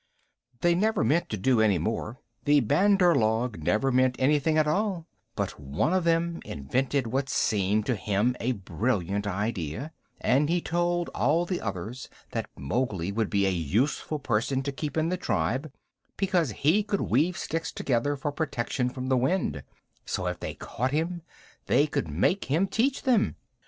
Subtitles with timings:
[0.61, 5.05] They never meant to do any more the Bandar log never mean anything at all;
[5.35, 11.09] but one of them invented what seemed to him a brilliant idea, and he told
[11.13, 15.71] all the others that Mowgli would be a useful person to keep in the tribe,
[16.17, 19.61] because he could weave sticks together for protection from the wind;
[20.03, 21.21] so, if they caught him,
[21.67, 23.35] they could make him teach them.